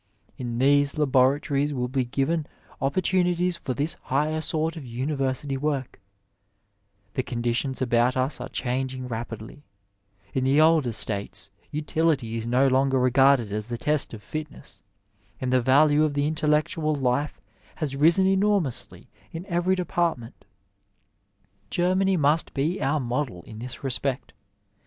[0.35, 2.47] In these laboratories will be given
[2.81, 5.99] opportuni ties for this higher sort of university work;
[7.13, 9.61] The conditions about us are changing rapidly:
[10.33, 14.81] in the older states utility is no longer regarded as the test of fitness,
[15.39, 17.39] and the value of the intellectual life
[17.75, 20.45] has risen enormously in every depart ment.
[21.69, 24.33] Germany must be our model in this respect.